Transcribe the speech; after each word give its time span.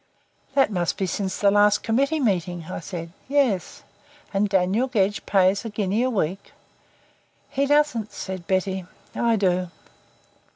"That 0.55 0.71
must 0.71 0.97
be 0.97 1.05
since 1.05 1.37
the 1.37 1.51
last 1.51 1.83
Committee 1.83 2.19
Meeting," 2.19 2.65
I 2.71 2.79
said. 2.79 3.11
"Yes." 3.27 3.83
"And 4.33 4.49
Daniel 4.49 4.87
Gedge 4.87 5.23
pays 5.27 5.63
a 5.63 5.69
guinea 5.69 6.01
a 6.01 6.09
week?" 6.09 6.53
"He 7.51 7.67
doesn't," 7.67 8.11
said 8.11 8.47
Betty. 8.47 8.87
"I 9.13 9.35
do." 9.35 9.69